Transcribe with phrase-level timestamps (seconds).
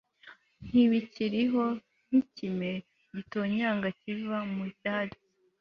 [0.67, 1.63] Ntibikiriho
[2.05, 2.71] nkikime
[3.13, 5.25] gitonyanga kiva mu byatsi